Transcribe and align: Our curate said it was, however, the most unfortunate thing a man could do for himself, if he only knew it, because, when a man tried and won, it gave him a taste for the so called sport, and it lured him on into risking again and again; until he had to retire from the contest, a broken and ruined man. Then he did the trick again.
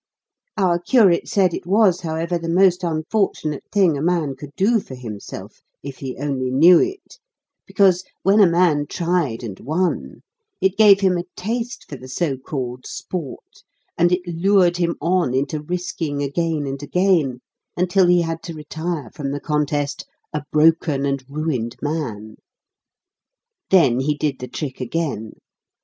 Our 0.57 0.79
curate 0.79 1.27
said 1.27 1.53
it 1.53 1.67
was, 1.67 2.01
however, 2.01 2.39
the 2.39 2.49
most 2.49 2.83
unfortunate 2.83 3.65
thing 3.71 3.95
a 3.95 4.01
man 4.01 4.35
could 4.35 4.49
do 4.55 4.79
for 4.79 4.95
himself, 4.95 5.61
if 5.83 5.97
he 5.99 6.17
only 6.17 6.49
knew 6.49 6.79
it, 6.79 7.19
because, 7.67 8.03
when 8.23 8.39
a 8.39 8.49
man 8.49 8.87
tried 8.89 9.43
and 9.43 9.59
won, 9.59 10.23
it 10.59 10.75
gave 10.75 11.01
him 11.01 11.19
a 11.19 11.25
taste 11.35 11.85
for 11.87 11.97
the 11.97 12.07
so 12.07 12.35
called 12.35 12.87
sport, 12.87 13.61
and 13.95 14.11
it 14.11 14.25
lured 14.25 14.77
him 14.77 14.95
on 14.99 15.35
into 15.35 15.61
risking 15.61 16.23
again 16.23 16.65
and 16.65 16.81
again; 16.81 17.39
until 17.77 18.07
he 18.07 18.23
had 18.23 18.41
to 18.41 18.55
retire 18.55 19.11
from 19.13 19.29
the 19.29 19.39
contest, 19.39 20.07
a 20.33 20.41
broken 20.51 21.05
and 21.05 21.23
ruined 21.29 21.75
man. 21.79 22.37
Then 23.69 23.99
he 23.99 24.17
did 24.17 24.39
the 24.39 24.47
trick 24.47 24.81
again. 24.81 25.33